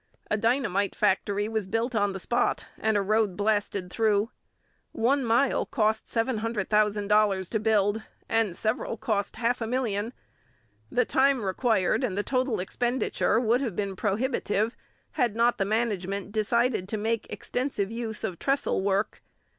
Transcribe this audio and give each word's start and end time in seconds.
A 0.31 0.35
dynamite 0.37 0.95
factory 0.95 1.47
was 1.47 1.67
built 1.67 1.93
on 1.93 2.11
the 2.11 2.19
spot 2.19 2.65
and 2.79 2.97
a 2.97 3.03
road 3.03 3.37
blasted 3.37 3.91
through. 3.93 4.31
One 4.93 5.23
mile 5.23 5.67
cost 5.67 6.07
$700,000 6.07 7.49
to 7.51 7.59
build 7.59 8.01
and 8.27 8.57
several 8.57 8.97
cost 8.97 9.35
half 9.35 9.61
a 9.61 9.67
million. 9.67 10.11
The 10.91 11.05
time 11.05 11.43
required 11.43 12.03
and 12.03 12.17
the 12.17 12.23
total 12.23 12.59
expenditure 12.59 13.39
would 13.39 13.61
have 13.61 13.75
been 13.75 13.95
prohibitive 13.95 14.75
had 15.11 15.35
not 15.35 15.59
the 15.59 15.65
management 15.65 16.31
decided 16.31 16.89
to 16.89 16.97
make 16.97 17.27
extensive 17.31 17.91
use 17.91 18.23
of 18.23 18.39
trestle 18.39 18.81
work. 18.81 19.21